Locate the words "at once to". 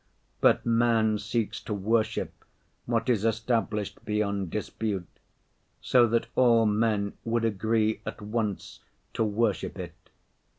8.03-9.23